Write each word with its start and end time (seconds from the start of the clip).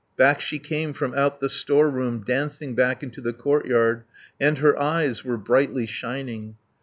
Back 0.17 0.41
she 0.41 0.57
came 0.57 0.93
from 0.93 1.13
out 1.13 1.39
the 1.41 1.47
storeroom, 1.47 2.23
Dancing 2.23 2.73
back 2.73 3.03
into 3.03 3.21
the 3.21 3.33
courtyard, 3.33 4.01
And 4.39 4.57
her 4.57 4.75
eyes 4.81 5.23
were 5.23 5.37
brightly 5.37 5.85
shining. 5.85 6.55